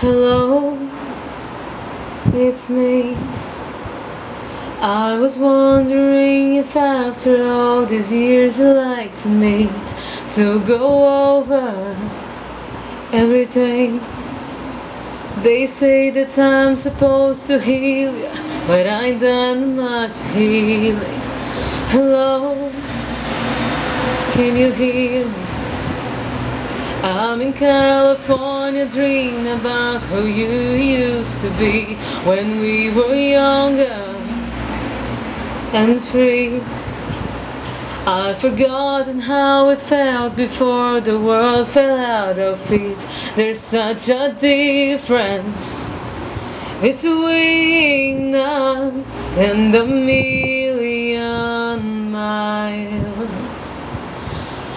Hello, 0.00 0.78
it's 2.32 2.70
me. 2.70 3.14
I 4.80 5.18
was 5.18 5.36
wondering 5.36 6.54
if 6.54 6.74
after 6.74 7.44
all 7.44 7.84
these 7.84 8.10
years 8.10 8.58
you'd 8.58 8.76
like 8.76 9.14
to 9.18 9.28
meet 9.28 9.94
to 10.30 10.64
go 10.64 11.36
over 11.36 11.94
everything. 13.12 14.00
They 15.42 15.66
say 15.66 16.08
that 16.08 16.38
I'm 16.38 16.76
supposed 16.76 17.48
to 17.48 17.60
heal 17.60 18.16
you, 18.16 18.30
but 18.66 18.86
I 18.86 19.04
ain't 19.08 19.20
done 19.20 19.76
much 19.76 20.18
healing. 20.32 21.20
Hello, 21.92 22.72
can 24.32 24.56
you 24.56 24.72
hear 24.72 25.28
me? 25.28 25.59
I'm 27.02 27.40
in 27.40 27.54
California 27.54 28.84
dreaming 28.84 29.48
about 29.48 30.02
who 30.02 30.26
you 30.26 30.50
used 30.50 31.40
to 31.40 31.48
be 31.52 31.94
when 32.24 32.60
we 32.60 32.90
were 32.90 33.14
younger 33.14 34.20
and 35.72 36.02
free. 36.02 36.60
I've 38.06 38.36
forgotten 38.36 39.18
how 39.18 39.70
it 39.70 39.78
felt 39.78 40.36
before 40.36 41.00
the 41.00 41.18
world 41.18 41.68
fell 41.68 41.96
out 41.96 42.38
of 42.38 42.60
feet. 42.60 43.08
There's 43.34 43.58
such 43.58 44.10
a 44.10 44.36
difference 44.38 45.88
between 46.82 48.34
us 48.34 49.38
and 49.38 49.74
a 49.74 49.86
million 49.86 51.30
miles. 52.10 53.86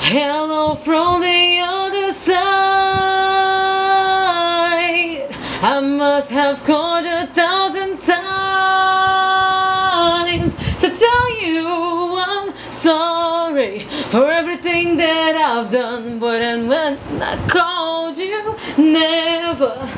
Hello 0.00 0.76
from 0.76 1.20
the 1.20 1.75
have 6.46 6.62
called 6.62 7.04
a 7.04 7.26
thousand 7.26 7.98
times 7.98 8.16
to 10.78 10.88
tell 10.88 11.42
you 11.42 11.66
I'm 12.24 12.54
sorry 12.70 13.80
for 13.80 14.30
everything 14.30 14.96
that 14.96 15.34
I've 15.34 15.72
done. 15.72 16.20
But 16.20 16.42
and 16.42 16.68
when 16.68 16.98
I 17.20 17.36
called 17.48 18.16
you, 18.16 18.54
never 18.78 19.88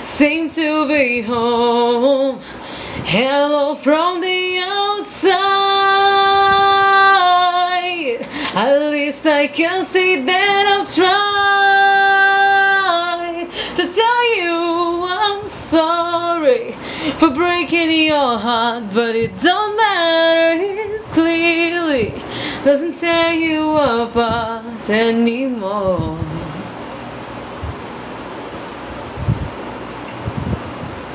seemed 0.00 0.52
to 0.52 0.86
be 0.86 1.22
home. 1.22 2.38
Hello 3.02 3.74
from 3.74 4.20
the 4.20 4.60
outside. 4.62 5.26
At 8.54 8.78
least 8.92 9.26
I 9.26 9.48
can 9.48 9.84
say 9.86 10.22
that 10.22 10.66
I've 10.78 10.94
tried 10.94 11.45
for 17.18 17.30
breaking 17.30 17.90
your 17.90 18.38
heart, 18.38 18.84
but 18.92 19.16
it 19.16 19.38
don't 19.40 19.76
matter. 19.76 20.62
It 20.62 21.02
clearly 21.12 22.12
doesn't 22.64 22.96
tear 22.98 23.32
you 23.32 23.76
apart 23.76 24.90
anymore. 24.90 26.18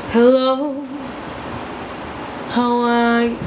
Hello, 0.10 0.84
how 2.50 2.82
are 2.82 3.26
you? 3.26 3.38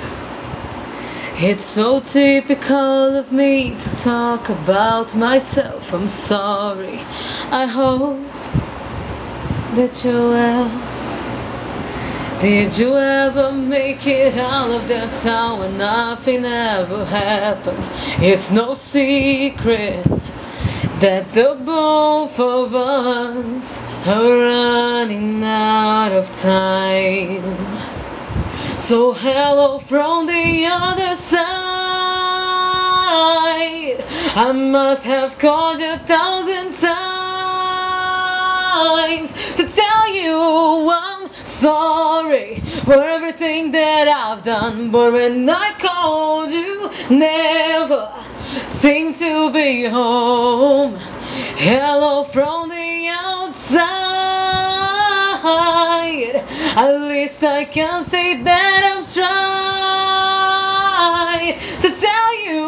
It's 1.37 1.65
so 1.65 1.99
typical 1.99 3.17
of 3.17 3.33
me 3.33 3.77
to 3.77 4.03
talk 4.03 4.49
about 4.49 5.17
myself. 5.17 5.93
I'm 5.93 6.09
sorry. 6.09 7.01
I 7.51 7.67
hope 7.67 8.21
that 9.75 10.05
you're 10.05 10.31
well. 10.31 10.94
Did 12.41 12.77
you 12.79 12.97
ever 12.97 13.53
make 13.53 14.07
it 14.07 14.37
out 14.37 14.71
of 14.71 14.87
that 14.89 15.17
town 15.23 15.61
when 15.61 15.79
nothing 15.79 16.45
ever 16.45 17.05
happened? 17.05 17.89
It's 18.23 18.51
no 18.51 18.75
secret 18.75 20.05
that 21.01 21.33
the 21.33 21.57
both 21.65 22.39
of 22.39 22.75
us 22.75 23.83
are 24.07 24.39
running 24.39 25.43
out 25.45 26.13
of 26.13 26.27
time. 26.41 27.43
So 28.79 29.13
hello 29.13 29.79
from 29.79 30.27
the 30.27 30.67
other 30.67 31.17
side. 31.17 31.45
I 34.37 34.53
must 34.53 35.05
have 35.05 35.39
called 35.39 35.79
you 35.81 35.93
a 35.93 35.99
thousand 35.99 36.75
times 36.75 36.95
to 39.55 39.67
tell 39.69 40.15
you 40.15 40.91
I'm 40.91 41.14
sorry 41.43 42.61
for 42.85 43.03
everything 43.03 43.73
that 43.73 44.09
I've 44.09 44.43
done. 44.43 44.91
But 44.91 45.13
when 45.13 45.49
I 45.49 45.73
called 45.79 46.51
you, 46.51 46.91
never 47.11 48.13
seemed 48.67 49.15
to 49.17 49.53
be 49.53 49.85
home. 49.85 50.97
Hello 51.57 52.25
from 52.25 52.69
the 52.69 53.09
outside. 53.11 53.95
At 56.77 57.01
least 57.09 57.43
I 57.45 57.65
can 57.65 58.05
say 58.05 58.43
that 58.43 58.83
I'm 58.85 59.05
trying 59.05 59.55
to 61.81 61.91
tell 62.01 62.45
you 62.45 62.67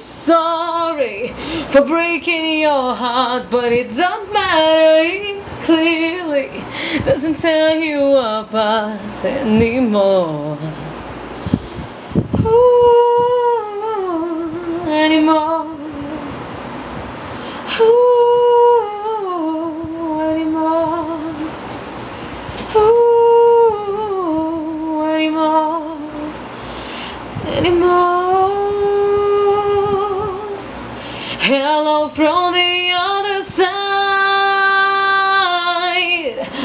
sorry 0.00 1.28
for 1.72 1.82
breaking 1.82 2.60
your 2.60 2.94
heart, 2.94 3.50
but 3.50 3.72
it 3.72 3.90
don't 3.94 4.32
matter. 4.32 5.02
It 5.02 5.42
clearly 5.60 6.50
doesn't 7.04 7.36
tear 7.36 7.76
you 7.76 8.16
apart 8.16 9.24
anymore. 9.24 10.58
Ooh, 12.44 12.90
anymore. 14.88 15.76
Ooh, 17.80 19.10
anymore. 20.20 21.34
Ooh, 22.76 23.00
anymore, 25.14 25.98
anymore. 27.46 28.89
Hello 31.42 32.08
from 32.10 32.52
the 32.52 32.92
other 32.94 33.42
side. 33.42 33.66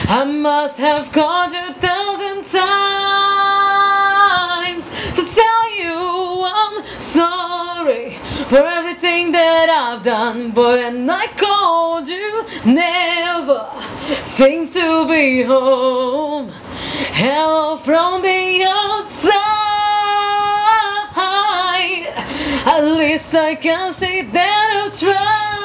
I 0.10 0.26
must 0.26 0.78
have 0.80 1.14
called 1.14 1.54
you 1.54 1.60
a 1.60 1.74
thousand 1.74 2.44
times 2.44 2.76
to 5.16 5.24
tell 5.34 5.70
you 5.80 6.44
I'm 6.44 6.84
sorry 7.00 8.18
for 8.50 8.58
everything 8.68 9.32
that 9.32 9.70
I've 9.70 10.04
done. 10.04 10.52
But 10.52 10.78
when 10.78 11.10
I 11.10 11.28
called 11.38 12.10
you, 12.10 12.44
never 12.66 13.70
seemed 14.22 14.68
to 14.74 15.08
be 15.08 15.42
home. 15.44 16.52
Hello 16.52 17.78
from 17.78 18.22
the 18.22 18.66
outside. 18.68 19.55
Least 23.16 23.34
I 23.34 23.56
can 23.56 23.94
say 23.94 24.24
that 24.24 24.84
I've 24.84 25.00
tried 25.00 25.56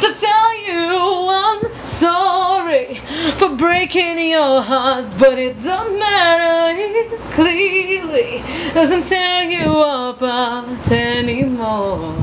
to 0.00 0.10
tell 0.18 0.50
you 0.66 1.28
I'm 1.30 1.60
sorry 1.84 2.96
for 3.38 3.50
breaking 3.54 4.18
your 4.18 4.62
heart, 4.62 5.06
but 5.16 5.38
it 5.38 5.62
don't 5.62 5.96
matter. 5.96 6.76
It 6.76 7.20
clearly 7.38 8.42
doesn't 8.74 9.04
tear 9.04 9.44
you 9.48 9.78
apart 9.78 10.90
anymore. 10.90 12.16